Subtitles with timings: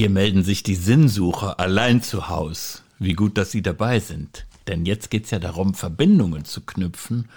[0.00, 2.84] Hier melden sich die Sinnsucher allein zu Haus.
[2.98, 4.46] Wie gut, dass Sie dabei sind.
[4.66, 7.28] Denn jetzt geht's ja darum, Verbindungen zu knüpfen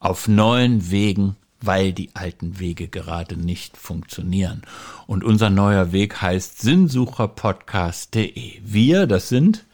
[0.00, 4.62] auf neuen Wegen, weil die alten Wege gerade nicht funktionieren.
[5.06, 8.62] Und unser neuer Weg heißt sinnsucherpodcast.de.
[8.64, 9.64] Wir, das sind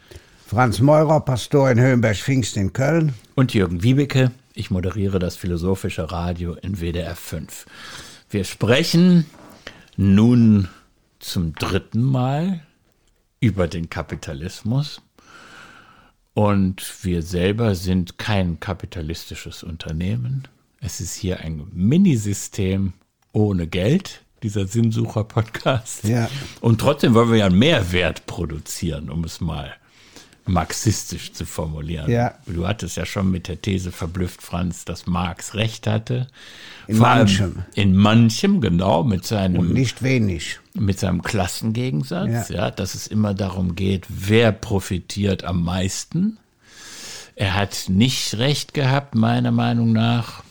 [0.45, 3.15] Franz Meurer, Pastor in Höhenberg-Pfingst in Köln.
[3.33, 4.29] Und Jürgen Wiebeke.
[4.53, 7.65] Ich moderiere das philosophische Radio in WDR 5.
[8.29, 9.25] Wir sprechen
[9.97, 10.67] nun
[11.25, 12.61] zum dritten Mal
[13.39, 15.01] über den Kapitalismus.
[16.33, 20.47] Und wir selber sind kein kapitalistisches Unternehmen.
[20.81, 22.93] Es ist hier ein Minisystem
[23.31, 26.03] ohne Geld, dieser Sinnsucher-Podcast.
[26.03, 26.29] Ja.
[26.61, 29.73] Und trotzdem wollen wir ja einen Mehrwert produzieren, um es mal
[30.45, 32.11] marxistisch zu formulieren.
[32.11, 32.35] Ja.
[32.45, 36.27] Du hattest ja schon mit der These verblüfft, Franz, dass Marx recht hatte.
[36.87, 37.63] In Vor manchem.
[37.73, 40.59] In manchem, genau, mit seinem Und nicht wenig.
[40.75, 42.55] Mit seinem Klassengegensatz, ja.
[42.55, 42.71] Ja.
[42.71, 46.37] dass es immer darum geht, wer profitiert am meisten.
[47.35, 50.43] Er hat nicht recht gehabt, meiner Meinung nach.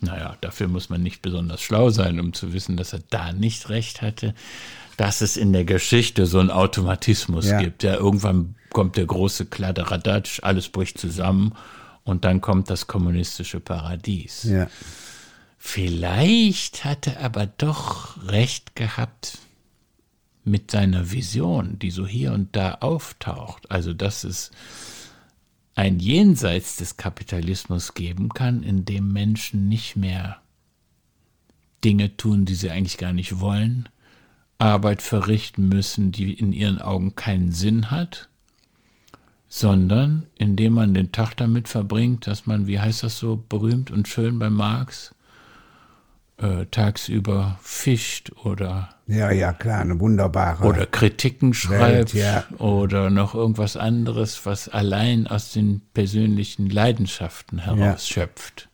[0.00, 3.68] Naja, dafür muss man nicht besonders schlau sein, um zu wissen, dass er da nicht
[3.68, 4.34] recht hatte,
[4.96, 7.60] dass es in der Geschichte so einen Automatismus Ja.
[7.60, 7.82] gibt.
[7.82, 11.52] Ja, irgendwann kommt der große Kladderadatsch, alles bricht zusammen
[12.02, 14.44] und dann kommt das kommunistische Paradies.
[14.44, 14.68] Ja.
[15.58, 19.38] Vielleicht hat er aber doch recht gehabt
[20.44, 23.70] mit seiner Vision, die so hier und da auftaucht.
[23.70, 24.50] Also, dass es
[25.74, 30.38] ein Jenseits des Kapitalismus geben kann, in dem Menschen nicht mehr
[31.84, 33.88] Dinge tun, die sie eigentlich gar nicht wollen,
[34.58, 38.28] Arbeit verrichten müssen, die in ihren Augen keinen Sinn hat,
[39.48, 44.08] sondern indem man den Tag damit verbringt, dass man, wie heißt das so berühmt und
[44.08, 45.14] schön bei Marx,
[46.38, 50.64] äh, tagsüber fischt oder, Ja, ja, klar, eine wunderbare.
[50.64, 52.44] oder Kritiken schreibt ja.
[52.58, 58.68] oder noch irgendwas anderes, was allein aus den persönlichen Leidenschaften herausschöpft.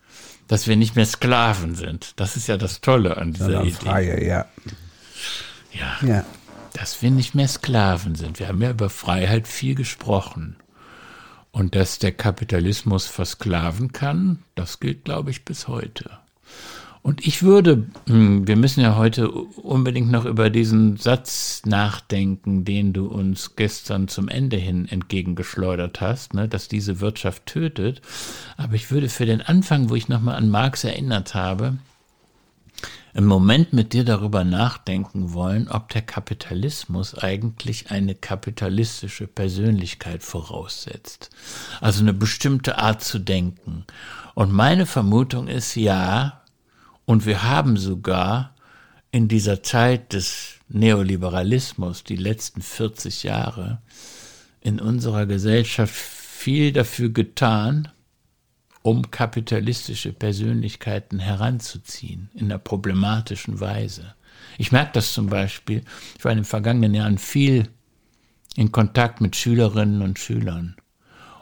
[0.48, 2.18] Dass wir nicht mehr Sklaven sind.
[2.18, 3.76] Das ist ja das Tolle an dieser sondern Idee.
[3.76, 4.46] freie, ja.
[5.72, 5.96] Ja.
[6.06, 6.24] Ja.
[6.72, 8.40] dass wir nicht mehr Sklaven sind.
[8.40, 10.56] Wir haben ja über Freiheit viel gesprochen.
[11.52, 16.10] Und dass der Kapitalismus versklaven kann, das gilt, glaube ich, bis heute.
[17.02, 22.92] Und ich würde, hm, wir müssen ja heute unbedingt noch über diesen Satz nachdenken, den
[22.92, 28.02] du uns gestern zum Ende hin entgegengeschleudert hast, ne, dass diese Wirtschaft tötet.
[28.58, 31.78] Aber ich würde für den Anfang, wo ich nochmal an Marx erinnert habe,
[33.14, 41.30] einen Moment mit dir darüber nachdenken wollen, ob der Kapitalismus eigentlich eine kapitalistische Persönlichkeit voraussetzt.
[41.80, 43.84] Also eine bestimmte Art zu denken.
[44.34, 46.39] Und meine Vermutung ist ja,
[47.10, 48.54] und wir haben sogar
[49.10, 53.82] in dieser Zeit des Neoliberalismus, die letzten 40 Jahre,
[54.60, 57.88] in unserer Gesellschaft viel dafür getan,
[58.82, 64.14] um kapitalistische Persönlichkeiten heranzuziehen, in einer problematischen Weise.
[64.56, 65.82] Ich merke das zum Beispiel,
[66.16, 67.70] ich war in den vergangenen Jahren viel
[68.54, 70.76] in Kontakt mit Schülerinnen und Schülern.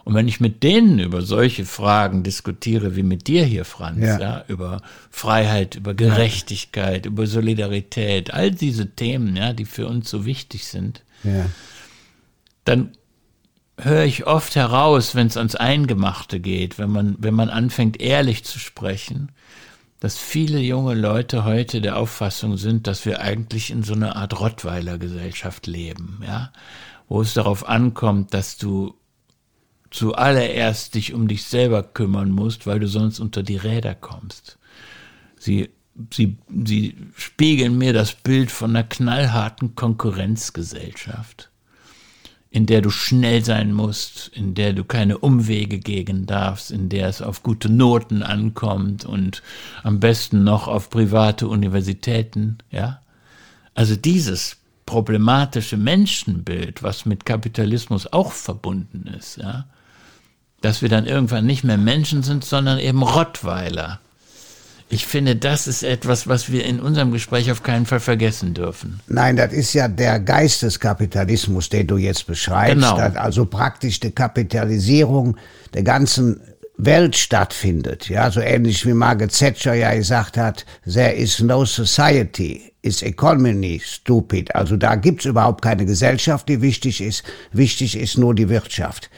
[0.05, 4.19] Und wenn ich mit denen über solche Fragen diskutiere, wie mit dir hier, Franz, ja.
[4.19, 4.45] Ja.
[4.47, 10.65] über Freiheit, über Gerechtigkeit, über Solidarität, all diese Themen, ja, die für uns so wichtig
[10.67, 11.45] sind, Ja.
[12.65, 12.91] dann
[13.77, 18.43] höre ich oft heraus, wenn es ans Eingemachte geht, wenn man, wenn man anfängt, ehrlich
[18.43, 19.31] zu sprechen,
[19.99, 24.39] dass viele junge Leute heute der Auffassung sind, dass wir eigentlich in so einer Art
[24.39, 26.51] Rottweiler-Gesellschaft leben, ja,
[27.07, 28.95] wo es darauf ankommt, dass du
[29.91, 34.57] zuallererst dich um dich selber kümmern musst, weil du sonst unter die Räder kommst.
[35.37, 35.69] Sie,
[36.13, 41.49] sie, sie spiegeln mir das Bild von einer knallharten Konkurrenzgesellschaft,
[42.51, 47.07] in der du schnell sein musst, in der du keine Umwege gehen darfst, in der
[47.07, 49.41] es auf gute Noten ankommt und
[49.83, 53.01] am besten noch auf private Universitäten, ja.
[53.75, 59.67] Also dieses problematische Menschenbild, was mit Kapitalismus auch verbunden ist, ja,
[60.61, 63.99] dass wir dann irgendwann nicht mehr Menschen sind, sondern eben Rottweiler.
[64.91, 69.01] Ich finde, das ist etwas, was wir in unserem Gespräch auf keinen Fall vergessen dürfen.
[69.07, 72.73] Nein, das ist ja der Geisteskapitalismus, den du jetzt beschreibst.
[72.73, 72.95] Genau.
[72.95, 75.37] Also praktisch die Kapitalisierung
[75.75, 76.41] der ganzen
[76.75, 78.09] Welt stattfindet.
[78.09, 83.79] Ja, so ähnlich wie Margaret Thatcher ja gesagt hat, there is no society, is economy
[83.83, 84.55] stupid.
[84.55, 87.23] Also da gibt's überhaupt keine Gesellschaft, die wichtig ist.
[87.51, 89.11] Wichtig ist nur die Wirtschaft.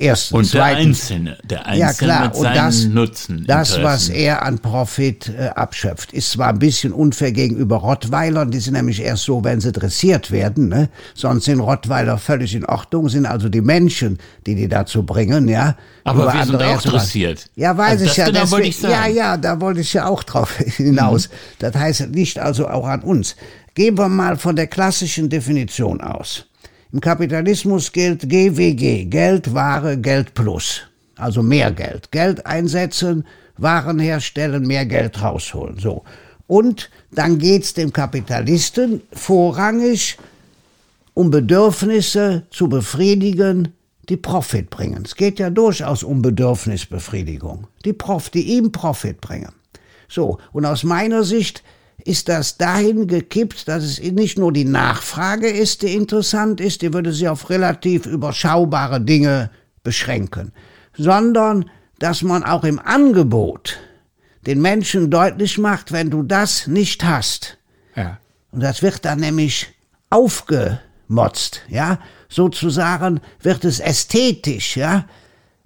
[0.00, 0.32] Erstens.
[0.38, 2.24] Und der Zweitens, Einzelne, der Einzelne ja, klar.
[2.26, 3.44] mit Und seinen das, Nutzen.
[3.48, 8.60] das, was er an Profit äh, abschöpft, ist zwar ein bisschen unfair gegenüber Rottweilern, die
[8.60, 10.68] sind nämlich erst so, wenn sie dressiert werden.
[10.68, 10.88] Ne?
[11.14, 15.74] Sonst sind Rottweiler völlig in Ordnung, sind also die Menschen, die die dazu bringen, ja.
[16.04, 17.50] Aber Über wir sind andere auch dressiert.
[17.56, 18.26] Ja, weiß Also ich ja.
[18.26, 18.92] genau wollte deswegen- ich sagen.
[19.16, 21.28] Ja, ja, da wollte ich ja auch drauf hinaus.
[21.58, 23.34] Das heißt, liegt also auch an uns.
[23.74, 26.44] Gehen wir mal von der klassischen Definition aus.
[26.92, 30.82] Im Kapitalismus gilt GWG, Geld, Ware, Geld plus.
[31.16, 32.10] Also mehr Geld.
[32.10, 33.26] Geld einsetzen,
[33.56, 35.78] Waren herstellen, mehr Geld rausholen.
[35.78, 36.04] So.
[36.46, 40.16] Und dann geht's dem Kapitalisten vorrangig
[41.18, 43.74] um Bedürfnisse zu befriedigen,
[44.08, 45.02] die Profit bringen.
[45.04, 49.52] Es geht ja durchaus um Bedürfnisbefriedigung, die, Prof, die ihm Profit bringen.
[50.08, 51.64] So, und aus meiner Sicht
[52.08, 56.92] ist das dahin gekippt, dass es nicht nur die Nachfrage ist, die interessant ist, die
[56.94, 59.50] würde sich auf relativ überschaubare Dinge
[59.84, 60.52] beschränken,
[60.96, 61.68] sondern
[61.98, 63.78] dass man auch im Angebot
[64.46, 67.58] den Menschen deutlich macht, wenn du das nicht hast,
[67.94, 68.18] Ja.
[68.52, 69.68] und das wird dann nämlich
[70.10, 71.98] aufgemotzt, ja.
[72.30, 75.06] Sozusagen wird es ästhetisch, ja,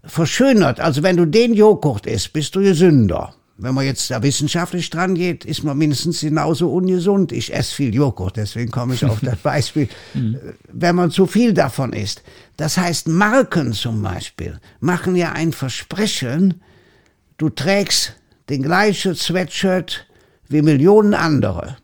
[0.04, 0.80] verschönert.
[0.80, 3.34] Also wenn du den Joghurt isst, bist du Gesünder.
[3.62, 7.30] Wenn man jetzt da wissenschaftlich dran geht, ist man mindestens genauso ungesund.
[7.30, 9.88] Ich esse viel Joghurt, deswegen komme ich auf das Beispiel.
[10.72, 12.24] Wenn man zu viel davon isst.
[12.56, 16.60] Das heißt, Marken zum Beispiel machen ja ein Versprechen,
[17.38, 18.14] du trägst
[18.48, 20.08] den gleichen Sweatshirt
[20.48, 21.76] wie Millionen andere,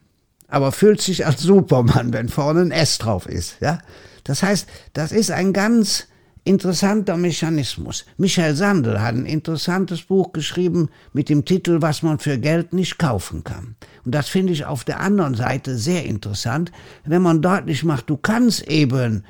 [0.49, 3.55] aber fühlt sich als Superman, wenn vorne ein S drauf ist.
[3.61, 3.79] Ja?
[4.25, 6.09] Das heißt, das ist ein ganz
[6.49, 8.05] interessanter Mechanismus.
[8.17, 12.99] Michael Sandel hat ein interessantes Buch geschrieben mit dem Titel Was man für Geld nicht
[12.99, 13.77] kaufen kann.
[14.05, 16.73] Und das finde ich auf der anderen Seite sehr interessant,
[17.05, 19.25] wenn man deutlich macht, du kannst eben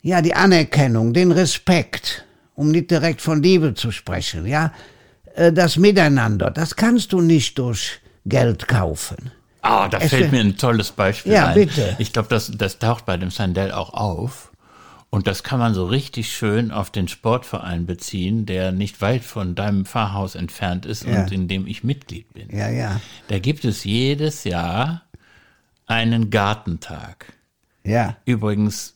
[0.00, 2.24] ja, die Anerkennung, den Respekt,
[2.54, 4.72] um nicht direkt von Liebe zu sprechen, ja,
[5.34, 9.32] äh, das Miteinander, das kannst du nicht durch Geld kaufen.
[9.62, 11.54] Ah, da Es fällt mir ein tolles Beispiel Ja, ein.
[11.54, 11.96] bitte.
[11.98, 14.52] Ich glaube, das, das taucht bei dem Sandell auch auf.
[15.14, 19.54] Und das kann man so richtig schön auf den Sportverein beziehen, der nicht weit von
[19.54, 21.22] deinem Pfarrhaus entfernt ist Ja.
[21.22, 22.48] und in dem ich Mitglied bin.
[22.50, 25.02] Ja, ja, Da gibt es jedes Jahr
[25.86, 27.32] einen Gartentag.
[27.84, 28.94] ja, Übrigens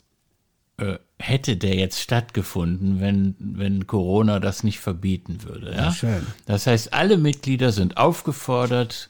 [0.79, 5.73] äh, hätte der jetzt stattgefunden, wenn, wenn Corona das nicht verbieten würde.
[5.73, 5.93] Ja?
[5.93, 6.27] schön.
[6.47, 9.09] Das heißt, alle Mitglieder sind aufgefordert,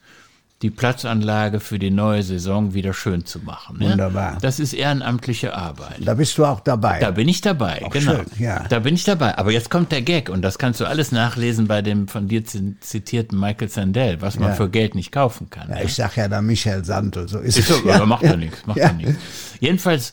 [0.62, 3.80] die Platzanlage für die neue Saison wieder schön zu machen.
[3.80, 3.90] Ja?
[3.90, 4.38] Wunderbar.
[4.40, 5.98] Das ist ehrenamtliche Arbeit.
[6.00, 6.98] da bist du auch dabei.
[6.98, 8.16] Da bin ich dabei, genau.
[8.16, 8.64] schön, ja.
[8.68, 9.38] Da bin ich dabei.
[9.38, 12.42] Aber jetzt kommt der Gag und das kannst du alles nachlesen bei dem von dir
[12.44, 14.54] zitierten Michael Sandel, was man Ja.
[14.56, 15.68] für Geld nicht kaufen kann.
[15.70, 17.78] ja, ich sag ja da Michael Sandel, so ist, Ist es.
[17.82, 18.86] so, aber macht ja, nichts, macht ja.
[18.88, 18.92] Ja.
[18.94, 19.14] nichts.
[19.60, 20.10] Jedenfalls,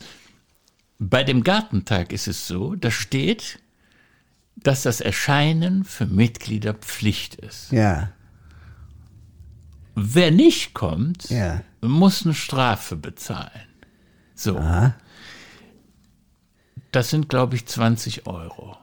[1.00, 3.58] bei dem Gartentag ist es so, da steht,
[4.54, 7.72] dass das Erscheinen für Mitglieder Pflicht ist.
[7.72, 8.10] Ja,
[9.98, 11.62] Wer nicht kommt, Ja.
[11.80, 13.50] muss eine Strafe bezahlen.
[14.34, 14.60] So.
[16.92, 18.76] Das sind, glaube ich, 20 Euro.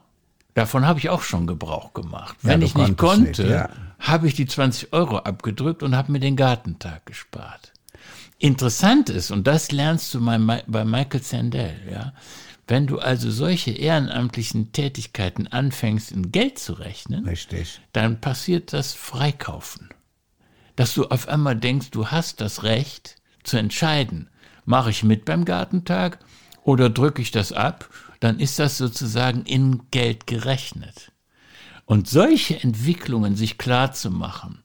[0.55, 2.35] Davon habe ich auch schon Gebrauch gemacht.
[2.43, 3.69] Ja, Wenn ich nicht konnte, ja.
[3.99, 7.71] habe ich die 20 Euro abgedrückt und habe mir den Gartentag gespart.
[8.37, 12.13] Interessant ist, und das lernst du bei Michael Sandel, ja,
[12.67, 17.81] wenn du also solche ehrenamtlichen Tätigkeiten anfängst, in Geld zu rechnen, richtig.
[17.93, 19.89] dann passiert das Freikaufen.
[20.75, 24.29] Dass du auf einmal denkst, du hast das Recht zu entscheiden,
[24.65, 26.19] mache ich mit beim Gartentag
[26.63, 27.89] oder drücke ich das ab,
[28.19, 31.11] dann ist das sozusagen in Geld gerechnet.
[31.85, 34.59] Und solche Entwicklungen sich klar zu machen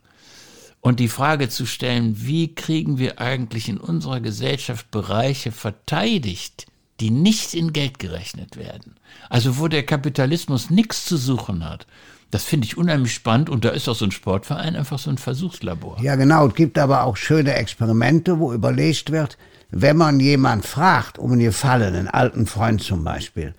[0.80, 6.66] und die Frage zu stellen, wie kriegen wir eigentlich in unserer Gesellschaft Bereiche verteidigt,
[7.00, 8.96] die nicht in Geld gerechnet werden.
[9.28, 11.86] Also wo der Kapitalismus nichts zu suchen hat.
[12.30, 15.18] Das finde ich unheimlich spannend und da ist auch so ein Sportverein einfach so ein
[15.18, 15.98] Versuchslabor.
[16.02, 16.48] Ja, genau.
[16.48, 19.38] Es gibt aber auch schöne Experimente, wo überlegt wird,
[19.70, 23.54] wenn man jemand fragt, um einen Gefallen, einen alten Freund zum Beispiel,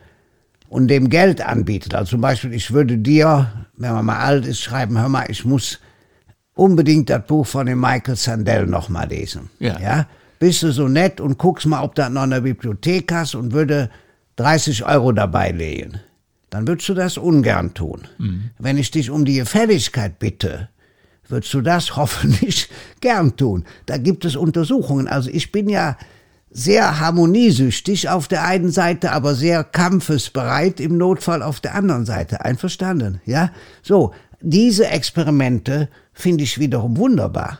[0.68, 4.62] und dem Geld anbietet, also zum Beispiel, ich würde dir, wenn man mal alt ist,
[4.62, 5.80] schreiben, hör mal, ich muss
[6.54, 9.50] unbedingt das Buch von dem Michael Sandel noch mal lesen.
[9.60, 9.80] Ja.
[9.80, 10.08] ja.
[10.40, 13.52] Bist du so nett und guckst mal, ob du noch in der Bibliothek hast und
[13.52, 13.90] würde
[14.38, 16.00] 30 Euro dabei legen.
[16.50, 18.08] Dann würdest du das ungern tun.
[18.58, 20.70] Wenn ich dich um die Gefälligkeit bitte,
[21.28, 22.70] würdest du das hoffentlich
[23.02, 23.66] gern tun.
[23.86, 25.08] Da gibt es Untersuchungen.
[25.08, 25.98] Also ich bin ja
[26.52, 32.44] sehr harmoniesüchtig auf der einen Seite, aber sehr kampfesbereit im Notfall auf der anderen Seite.
[32.44, 33.22] Einverstanden?
[33.26, 33.52] Ja?
[33.84, 34.14] So.
[34.42, 37.60] Diese Experimente finde ich wiederum wunderbar.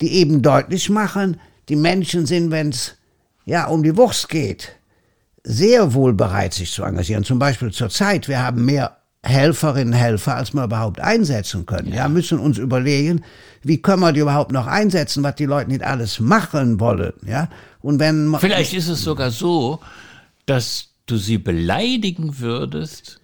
[0.00, 2.96] Die eben deutlich machen, die Menschen sind, wenn es
[3.44, 4.72] ja um die Wurst geht,
[5.44, 7.24] sehr wohl bereit, sich zu engagieren.
[7.24, 11.92] Zum Beispiel zurzeit, wir haben mehr Helferinnen Helfer, als wir überhaupt einsetzen können.
[11.92, 13.24] Ja, müssen uns überlegen,
[13.62, 17.12] wie können wir die überhaupt noch einsetzen, was die Leute nicht alles machen wollen.
[17.26, 17.48] Ja,
[17.80, 19.80] und wenn vielleicht ist es sogar so,
[20.46, 23.20] dass du sie beleidigen würdest,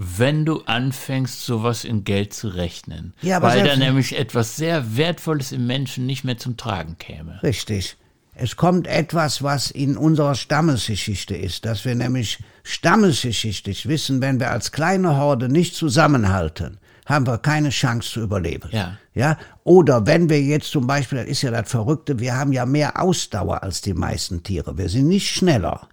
[0.00, 3.14] wenn du anfängst, sowas in Geld zu rechnen.
[3.20, 7.42] Ja, weil da nämlich etwas sehr Wertvolles im Menschen nicht mehr zum Tragen käme.
[7.42, 7.96] Richtig.
[8.32, 14.52] Es kommt etwas, was in unserer Stammesgeschichte ist, dass wir nämlich stammesgeschichtlich wissen, wenn wir
[14.52, 18.68] als kleine Horde nicht zusammenhalten, haben wir keine Chance zu überleben.
[18.70, 18.98] Ja.
[19.14, 19.36] ja.
[19.64, 23.02] Oder wenn wir jetzt zum Beispiel, das ist ja das Verrückte, wir haben ja mehr
[23.02, 24.78] Ausdauer als die meisten Tiere.
[24.78, 25.88] Wir sind nicht schneller.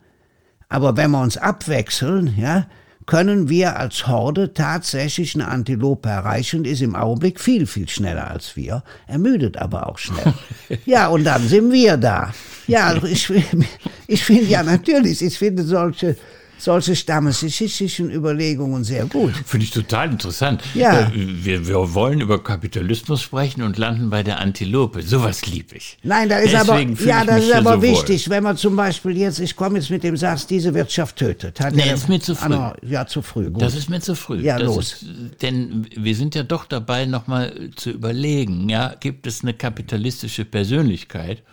[0.69, 2.67] Aber wenn wir uns abwechseln, ja,
[3.05, 8.31] können wir als Horde tatsächlich eine Antilope erreichen und ist im Augenblick viel, viel schneller
[8.31, 10.33] als wir, ermüdet aber auch schnell.
[10.85, 12.33] ja, und dann sind wir da.
[12.67, 13.31] Ja, also ich,
[14.07, 16.15] ich finde ja natürlich, ich finde solche
[16.57, 19.33] solche stammesgeschichtlichen Überlegungen sehr gut.
[19.45, 20.62] Finde ich total interessant.
[20.74, 21.01] Ja.
[21.01, 25.01] Äh, wir, wir wollen über Kapitalismus sprechen und landen bei der Antilope.
[25.01, 25.97] Sowas liebe ich.
[26.03, 28.35] Nein, da ist Deswegen aber, ja, das ist aber so wichtig, wohl.
[28.35, 31.59] wenn man zum Beispiel jetzt, ich komme jetzt mit dem Satz, diese Wirtschaft tötet.
[31.59, 32.53] Hat nee, ist mir zu früh.
[32.53, 33.50] Ah, ja, zu früh.
[33.50, 33.62] Gut.
[33.62, 34.41] Das ist mir zu früh.
[34.41, 34.93] Ja, das los.
[34.93, 40.45] Ist, denn wir sind ja doch dabei, nochmal zu überlegen, ja, gibt es eine kapitalistische
[40.45, 41.43] Persönlichkeit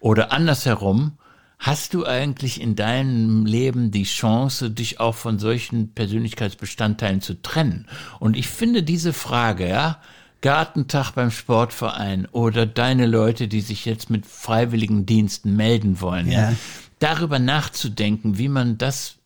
[0.00, 1.12] oder andersherum,
[1.58, 7.86] Hast du eigentlich in deinem Leben die Chance, dich auch von solchen Persönlichkeitsbestandteilen zu trennen?
[8.20, 10.00] Und ich finde diese Frage, ja,
[10.42, 16.50] Gartentag beim Sportverein oder deine Leute, die sich jetzt mit freiwilligen Diensten melden wollen, ja.
[16.50, 16.56] ja
[16.98, 19.16] darüber nachzudenken, wie man das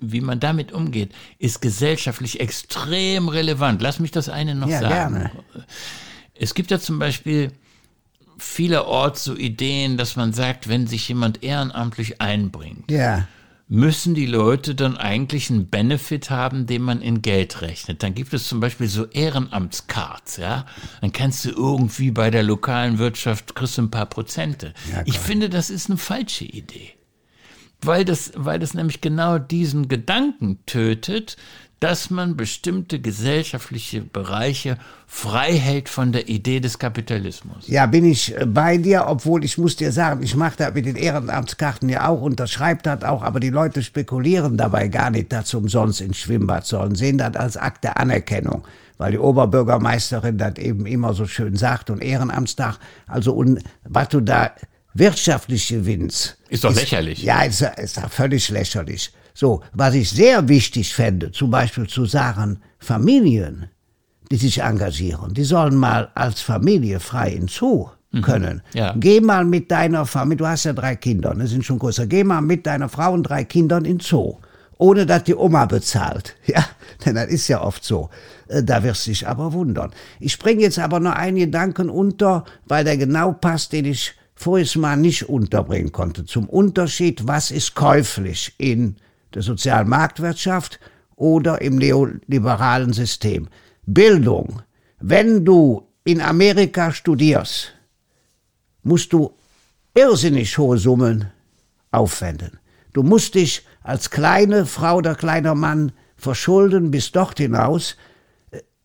[0.00, 3.80] wie man damit umgeht, ist gesellschaftlich extrem relevant.
[3.80, 5.14] Lass mich das eine noch ja, sagen.
[5.14, 5.30] Gerne.
[6.34, 7.52] Es gibt ja zum Beispiel
[8.38, 13.26] vielerorts so Ideen, dass man sagt, wenn sich jemand ehrenamtlich einbringt, ja.
[13.68, 18.02] müssen die Leute dann eigentlich einen Benefit haben, den man in Geld rechnet.
[18.02, 20.66] Dann gibt es zum Beispiel so Ehrenamtscards, ja.
[21.00, 24.74] Dann kannst du irgendwie bei der lokalen Wirtschaft kriegst du ein paar Prozente.
[24.92, 26.90] Ja, ich finde, das ist eine falsche Idee.
[27.82, 31.36] Weil das, weil das nämlich genau diesen Gedanken tötet,
[31.84, 37.68] dass man bestimmte gesellschaftliche Bereiche frei hält von der Idee des Kapitalismus.
[37.68, 40.86] Ja, bin ich äh, bei dir, obwohl ich muss dir sagen, ich mache da mit
[40.86, 45.50] den Ehrenamtskarten ja auch, unterschreibt das auch, aber die Leute spekulieren dabei gar nicht, dass
[45.50, 50.56] sie umsonst ins Schwimmbad sollen, sehen das als Akt der Anerkennung weil die Oberbürgermeisterin das
[50.58, 54.52] eben immer so schön sagt und Ehrenamtstag, also und was du da
[54.94, 56.38] wirtschaftlich gewinnst.
[56.48, 57.22] Ist doch ist, lächerlich.
[57.22, 59.12] Ja, ist, ist völlig lächerlich.
[59.34, 63.68] So, was ich sehr wichtig fände, zum Beispiel zu sagen, Familien,
[64.30, 68.22] die sich engagieren, die sollen mal als Familie frei in Zoo mhm.
[68.22, 68.62] können.
[68.74, 68.94] Ja.
[68.96, 72.22] Geh mal mit deiner Familie, du hast ja drei Kinder, ne, sind schon größer, geh
[72.22, 74.36] mal mit deiner Frau und drei Kindern in Zoo,
[74.78, 76.36] ohne dass die Oma bezahlt.
[76.46, 76.64] Ja,
[77.04, 78.10] denn das ist ja oft so.
[78.46, 79.90] Äh, da wirst du dich aber wundern.
[80.20, 84.80] Ich bringe jetzt aber noch einen Gedanken unter, weil der genau passt, den ich vorhin
[84.80, 86.24] mal nicht unterbringen konnte.
[86.24, 88.96] Zum Unterschied, was ist käuflich in
[89.34, 90.80] der sozialen Marktwirtschaft
[91.16, 93.48] oder im neoliberalen System.
[93.86, 94.62] Bildung.
[95.00, 97.72] Wenn du in Amerika studierst,
[98.82, 99.34] musst du
[99.94, 101.30] irrsinnig hohe Summen
[101.90, 102.58] aufwenden.
[102.92, 107.96] Du musst dich als kleine Frau oder kleiner Mann verschulden bis dort hinaus.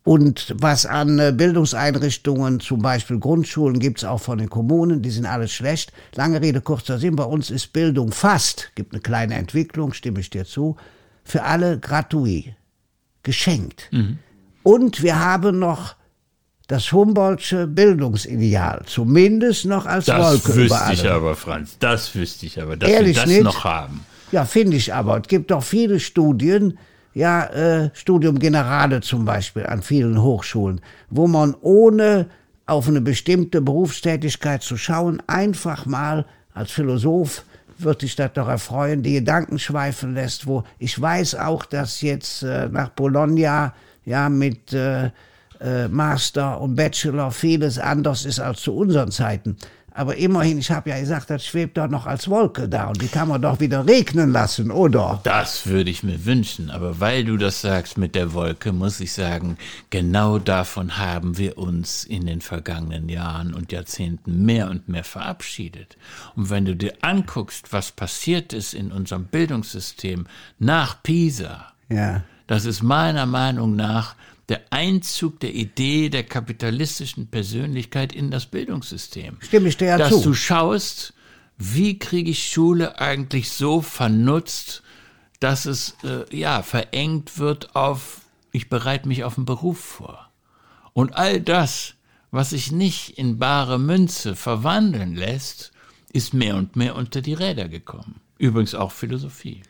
[0.10, 5.28] Und was an äh, Bildungseinrichtungen, zum Beispiel Grundschulen, gibt's auch von den Kommunen, die sind
[5.28, 5.94] alles schlecht.
[6.16, 10.32] Lange Rede, kurzer Sinn, bei uns ist Bildung fast, gibt eine kleine Entwicklung, stimme ich
[10.32, 10.78] dir zu,
[11.24, 12.56] für alle gratuit,
[13.22, 13.88] geschenkt.
[13.92, 14.18] Mhm.
[14.64, 15.94] Und wir haben noch
[16.66, 22.48] das Humboldtsche Bildungsideal, zumindest noch als das Wolke Das wüsste ich aber, Franz, das wüsste
[22.48, 23.44] ich aber, dass Ehrlich wir das nicht?
[23.44, 24.04] noch haben.
[24.32, 25.20] Ja, finde ich aber.
[25.22, 26.80] Es gibt doch viele Studien,
[27.20, 32.28] ja, äh, Studium Generale zum Beispiel an vielen Hochschulen, wo man ohne
[32.66, 37.44] auf eine bestimmte Berufstätigkeit zu schauen, einfach mal als Philosoph
[37.78, 42.44] würde ich das doch erfreuen, die Gedanken schweifen lässt, wo ich weiß auch, dass jetzt
[42.44, 43.74] äh, nach Bologna
[44.06, 45.12] ja mit äh,
[45.60, 49.58] äh, Master und Bachelor vieles anders ist als zu unseren Zeiten.
[49.94, 53.08] Aber immerhin, ich habe ja gesagt, das schwebt doch noch als Wolke da und die
[53.08, 55.20] kann man doch wieder regnen lassen, oder?
[55.24, 59.14] Das würde ich mir wünschen, aber weil du das sagst mit der Wolke, muss ich
[59.14, 59.58] sagen,
[59.90, 65.98] genau davon haben wir uns in den vergangenen Jahren und Jahrzehnten mehr und mehr verabschiedet.
[66.36, 70.28] Und wenn du dir anguckst, was passiert ist in unserem Bildungssystem
[70.60, 72.24] nach Pisa, ja.
[72.48, 74.16] das ist meiner Meinung nach
[74.50, 79.38] der Einzug der Idee der kapitalistischen Persönlichkeit in das Bildungssystem.
[79.40, 80.22] Stimme ich dir ja Dass zu.
[80.22, 81.14] du schaust,
[81.58, 84.82] wie kriege ich Schule eigentlich so vernutzt,
[85.40, 90.30] dass es äh, ja verengt wird auf, ich bereite mich auf einen Beruf vor.
[90.94, 91.96] Und all das,
[92.32, 95.72] was sich nicht in bare Münze verwandeln lässt,
[96.12, 98.20] ist mehr und mehr unter die Räder gekommen.
[98.38, 99.62] Übrigens auch Philosophie.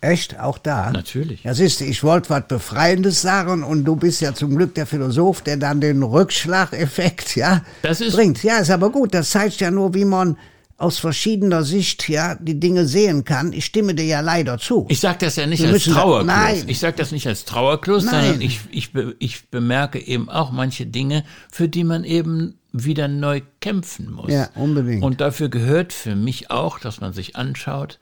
[0.00, 0.38] Echt?
[0.38, 0.90] Auch da?
[0.92, 1.42] Natürlich.
[1.44, 4.86] Ja, siehst du, ich wollte was Befreiendes sagen und du bist ja zum Glück der
[4.86, 8.42] Philosoph, der dann den Rückschlageffekt, ja, Das ist- bringt.
[8.42, 9.12] Ja, ist aber gut.
[9.14, 10.36] Das zeigt ja nur, wie man
[10.76, 13.52] aus verschiedener Sicht, ja, die Dinge sehen kann.
[13.52, 14.86] Ich stimme dir ja leider zu.
[14.88, 16.26] Ich sage das ja nicht Wir als Trauerklos.
[16.26, 16.62] Nein.
[16.68, 18.14] Ich sage das nicht als Trauerklos, Nein.
[18.24, 23.08] sondern ich, ich, be, ich bemerke eben auch manche Dinge, für die man eben wieder
[23.08, 24.30] neu kämpfen muss.
[24.30, 25.02] Ja, unbedingt.
[25.02, 27.98] Und dafür gehört für mich auch, dass man sich anschaut,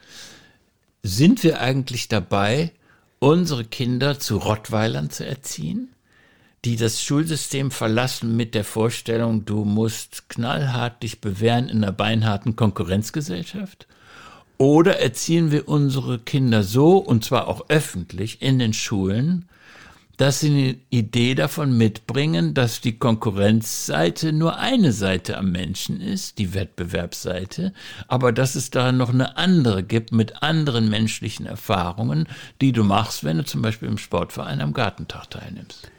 [1.07, 2.73] sind wir eigentlich dabei,
[3.19, 5.89] unsere Kinder zu Rottweilern zu erziehen,
[6.65, 12.57] die das Schulsystem verlassen mit der Vorstellung, du musst knallhart dich bewähren in einer beinharten
[12.57, 13.87] Konkurrenzgesellschaft?
[14.59, 19.49] Oder erziehen wir unsere Kinder so, und zwar auch öffentlich in den Schulen,
[20.17, 26.39] dass sie eine Idee davon mitbringen, dass die Konkurrenzseite nur eine Seite am Menschen ist,
[26.39, 27.73] die Wettbewerbsseite,
[28.09, 32.27] aber dass es da noch eine andere gibt mit anderen menschlichen Erfahrungen,
[32.61, 35.91] die du machst, wenn du zum Beispiel im Sportverein am Gartentag teilnimmst.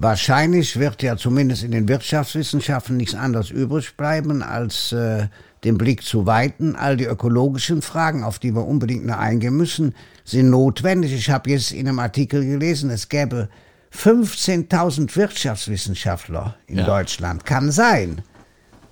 [0.00, 5.26] Wahrscheinlich wird ja zumindest in den Wirtschaftswissenschaften nichts anderes übrig bleiben, als äh,
[5.64, 6.76] den Blick zu weiten.
[6.76, 9.96] All die ökologischen Fragen, auf die wir unbedingt noch eingehen müssen,
[10.30, 11.12] sind notwendig.
[11.12, 13.48] Ich habe jetzt in einem Artikel gelesen, es gäbe
[13.94, 16.84] 15.000 Wirtschaftswissenschaftler in Ja.
[16.86, 17.44] Deutschland.
[17.44, 18.22] Kann sein.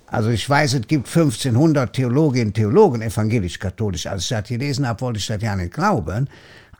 [0.07, 4.07] Also ich weiß, es gibt 1500 Theologinnen und Theologen, evangelisch-katholisch.
[4.07, 6.29] Als ich das gelesen habe, wollte ich das ja nicht glauben.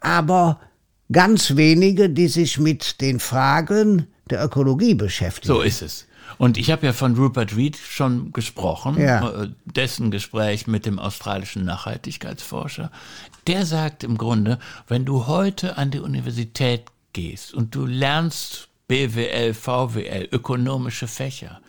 [0.02, 0.60] Aber
[1.12, 5.54] ganz wenige, die sich mit den Fragen der Ökologie beschäftigen.
[5.54, 6.06] So ist es.
[6.38, 9.44] Und ich habe ja von Rupert Reed schon gesprochen, Ja.
[9.44, 12.92] äh, dessen Gespräch mit dem australischen Nachhaltigkeitsforscher.
[13.48, 19.54] Der sagt im Grunde, wenn du heute an die Universität gehst und du lernst BWL,
[19.54, 21.60] VWL, ökonomische Fächer,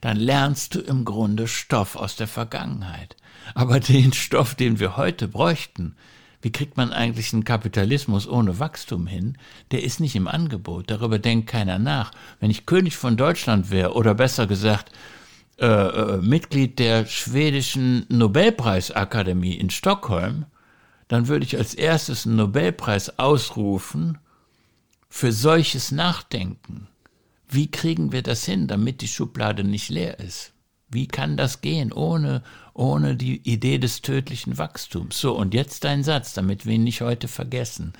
[0.00, 3.16] dann lernst du im Grunde Stoff aus der Vergangenheit.
[3.54, 5.96] Aber den Stoff, den wir heute bräuchten,
[6.42, 9.36] wie kriegt man eigentlich einen Kapitalismus ohne Wachstum hin?
[9.70, 10.90] Der ist nicht im Angebot.
[10.90, 12.12] Darüber denkt keiner nach.
[12.40, 14.90] Wenn ich König von Deutschland wäre, oder besser gesagt,
[15.58, 20.46] äh, äh, Mitglied der schwedischen Nobelpreisakademie in Stockholm,
[21.08, 24.16] dann würde ich als erstes einen Nobelpreis ausrufen
[25.10, 26.86] für solches Nachdenken.
[27.48, 30.54] Wie kriegen wir das hin, damit die Schublade nicht leer ist?
[30.88, 32.42] Wie kann das gehen ohne,
[32.80, 35.20] ohne die Idee des tödlichen Wachstums?
[35.20, 37.92] So, und jetzt dein Satz, damit wir ihn nicht heute vergessen.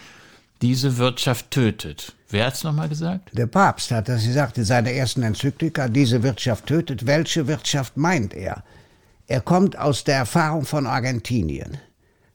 [0.62, 2.14] Diese Wirtschaft tötet.
[2.30, 3.30] Wer hat's nochmal gesagt?
[3.32, 7.06] Der Papst hat das gesagt in seiner ersten Enzyklika, diese Wirtschaft tötet.
[7.06, 8.64] Welche Wirtschaft meint er?
[9.26, 11.78] Er kommt aus der Erfahrung von Argentinien.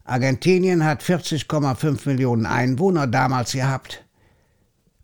[0.06, 4.04] Argentinien hat 40,5 Millionen Einwohner damals gehabt,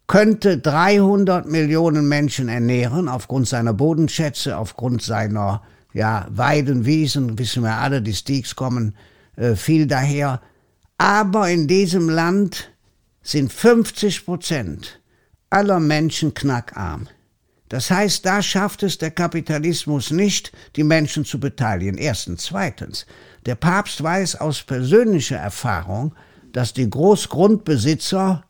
[0.06, 7.76] könnte 300 Millionen Menschen ernähren aufgrund seiner Bodenschätze, aufgrund seiner ja, Weiden, Wiesen, wissen wir
[7.76, 8.96] alle, die Steaks kommen
[9.36, 10.42] äh, viel daher.
[10.98, 12.72] Aber in diesem Land
[13.22, 15.02] sind 50 Prozent
[15.50, 17.08] aller Menschen knackarm.
[17.70, 21.98] Das heißt, da schafft es der Kapitalismus nicht, die Menschen zu beteiligen.
[21.98, 22.44] Erstens.
[22.44, 23.06] Zweitens,
[23.46, 26.14] der Papst weiß aus persönlicher Erfahrung,
[26.52, 28.44] dass die Großgrundbesitzer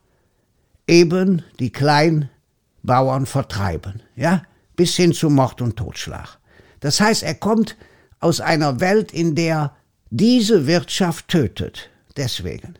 [0.87, 4.43] eben die Kleinbauern vertreiben, ja,
[4.75, 6.39] bis hin zu Mord und Totschlag.
[6.81, 7.77] Das heißt, er kommt
[8.19, 9.73] aus einer Welt, in der
[10.09, 11.89] diese Wirtschaft tötet.
[12.17, 12.75] Deswegen.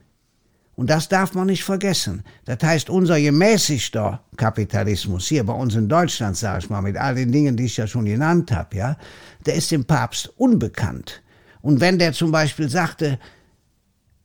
[0.75, 2.23] Und das darf man nicht vergessen.
[2.45, 7.15] Das heißt, unser gemäßigter Kapitalismus hier bei uns in Deutschland, sage ich mal, mit all
[7.15, 8.97] den Dingen, die ich ja schon genannt habe, ja,
[9.45, 11.21] der ist dem Papst unbekannt.
[11.61, 13.19] Und wenn der zum Beispiel sagte,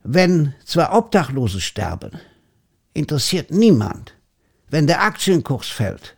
[0.03, 2.11] wenn zwei Obdachlose sterben,
[2.93, 4.15] interessiert niemand.
[4.69, 6.16] Wenn der Aktienkurs fällt,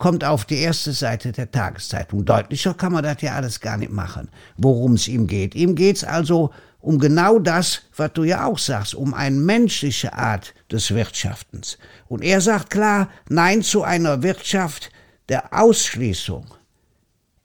[0.00, 2.24] kommt auf die erste Seite der Tageszeitung.
[2.24, 5.54] Deutlicher kann man das ja alles gar nicht machen, worum es ihm geht.
[5.54, 10.54] Ihm geht's also um genau das, was du ja auch sagst, um eine menschliche Art
[10.72, 11.76] des Wirtschaftens.
[12.08, 14.90] Und er sagt klar, nein zu einer Wirtschaft
[15.28, 16.46] der Ausschließung.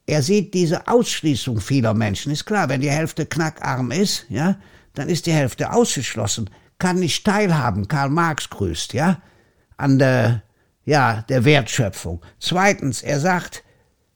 [0.06, 2.32] Er sieht diese Ausschließung vieler Menschen.
[2.32, 4.56] Ist klar, wenn die Hälfte knackarm ist, ja,
[4.94, 7.86] dann ist die Hälfte ausgeschlossen, kann nicht teilhaben.
[7.86, 9.20] Karl Marx grüßt, ja,
[9.76, 10.42] an der,
[10.86, 12.22] ja, der Wertschöpfung.
[12.40, 13.62] Zweitens, er sagt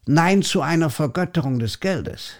[0.06, 2.32] Nein zu einer Vergötterung des Geldes.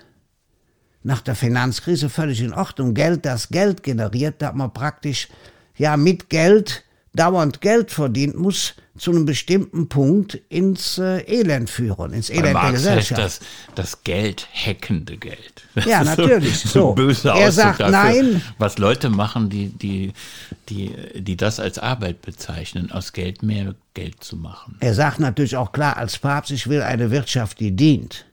[1.03, 2.95] Nach der Finanzkrise völlig in Ordnung.
[2.95, 5.29] Geld, das Geld generiert, da hat man praktisch,
[5.77, 12.13] ja, mit Geld dauernd Geld verdient, muss zu einem bestimmten Punkt ins äh, Elend führen,
[12.13, 13.21] ins Elend Marx der Gesellschaft.
[13.21, 13.41] Das,
[13.75, 15.65] das Geld, hackende Geld.
[15.75, 16.89] Das Ja, natürlich, So, so.
[16.91, 18.43] ein böser Er Ausdruck sagt dafür, nein.
[18.59, 20.13] Was Leute machen, die, die,
[20.69, 24.77] die, die das als Arbeit bezeichnen, aus Geld mehr Geld zu machen.
[24.81, 28.27] Er sagt natürlich auch klar als Papst, ich will eine Wirtschaft, die dient,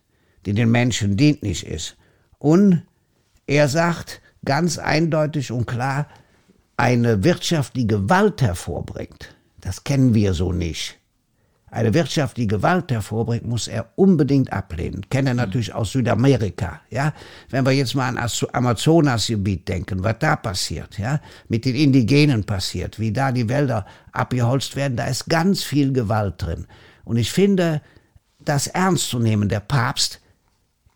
[0.46, 1.96] die den Menschen dienlich ist.
[2.40, 2.82] Und
[3.46, 6.08] er sagt ganz eindeutig und klar,
[6.78, 10.98] eine Wirtschaft, die Gewalt hervorbringt, das kennen wir so nicht.
[11.70, 15.02] Eine Wirtschaft, die Gewalt hervorbringt, muss er unbedingt ablehnen.
[15.10, 17.14] Kennen er natürlich aus Südamerika, ja.
[17.50, 22.46] Wenn wir jetzt mal an das Amazonasgebiet denken, was da passiert, ja, mit den Indigenen
[22.46, 26.68] passiert, wie da die Wälder abgeholzt werden, da ist ganz viel Gewalt drin.
[27.04, 27.82] Und ich finde,
[28.40, 30.22] das ernst zu nehmen, der Papst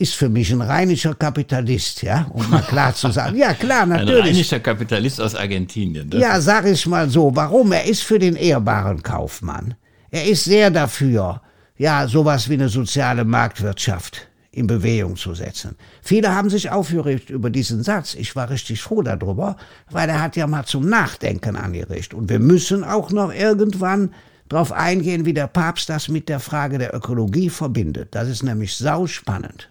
[0.01, 3.37] ist für mich ein rheinischer Kapitalist, ja, um mal klar zu sagen.
[3.37, 4.25] Ja, klar, Ein natürlich.
[4.25, 6.09] rheinischer Kapitalist aus Argentinien.
[6.13, 7.31] Ja, sag ich mal so.
[7.35, 7.71] Warum?
[7.71, 9.75] Er ist für den ehrbaren Kaufmann.
[10.09, 11.41] Er ist sehr dafür,
[11.77, 15.77] ja, sowas wie eine soziale Marktwirtschaft in Bewegung zu setzen.
[16.01, 18.15] Viele haben sich aufgeregt über diesen Satz.
[18.15, 19.55] Ich war richtig froh darüber,
[19.89, 22.13] weil er hat ja mal zum Nachdenken angeregt.
[22.13, 24.13] Und wir müssen auch noch irgendwann
[24.51, 28.13] darauf eingehen, wie der Papst das mit der Frage der Ökologie verbindet.
[28.15, 29.69] Das ist nämlich sauspannend.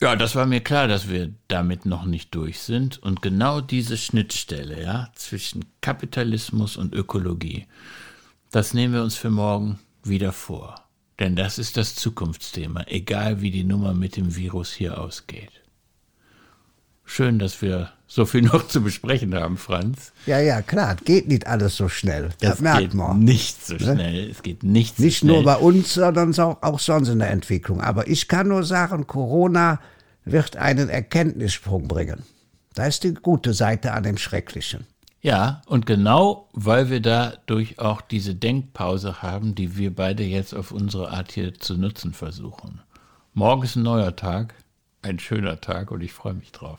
[0.00, 3.02] Ja, das war mir klar, dass wir damit noch nicht durch sind.
[3.02, 7.66] Und genau diese Schnittstelle, ja, zwischen Kapitalismus und Ökologie,
[8.50, 10.74] das nehmen wir uns für morgen wieder vor.
[11.18, 15.50] Denn das ist das Zukunftsthema, egal wie die Nummer mit dem Virus hier ausgeht.
[17.06, 20.12] Schön, dass wir so viel noch zu besprechen haben, Franz.
[20.26, 22.30] Ja, ja, klar, geht nicht alles so schnell.
[22.40, 23.20] Das, Es merkt geht man.
[23.20, 24.30] nicht so schnell.
[24.30, 25.34] Es geht nicht so Nicht schnell.
[25.34, 27.80] nur bei uns, sondern auch, auch sonst in der Entwicklung.
[27.80, 29.80] Aber ich kann nur sagen, Corona
[30.24, 32.22] wird einen Erkenntnissprung bringen.
[32.74, 34.86] Da ist die gute Seite an dem Schrecklichen.
[35.22, 40.70] Ja, und genau weil wir dadurch auch diese Denkpause haben, die wir beide jetzt auf
[40.72, 42.80] unsere Art hier zu nutzen versuchen.
[43.34, 44.54] Morgen ist ein neuer Tag,
[45.02, 46.78] ein schöner Tag und ich freue mich drauf.